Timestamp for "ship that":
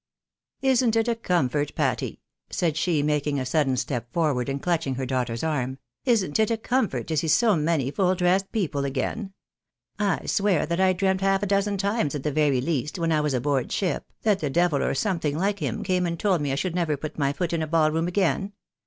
13.71-14.39